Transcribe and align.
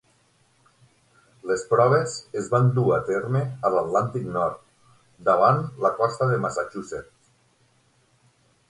Les 1.49 1.65
proves 1.73 2.15
es 2.41 2.49
van 2.55 2.71
dur 2.79 2.85
a 2.95 2.97
terme 3.11 3.43
a 3.69 3.71
l'Atlàntic 3.77 4.27
Nord, 4.39 4.59
davant 5.29 5.63
la 5.87 5.95
costa 6.03 6.33
de 6.33 6.43
Massachusetts. 6.49 7.33